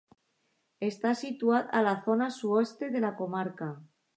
Està 0.87 1.11
situat 1.19 1.71
a 1.81 1.83
la 1.89 1.93
zona 2.07 2.31
sud-oest 2.41 2.85
de 2.97 3.05
la 3.07 3.17
comarca. 3.21 3.73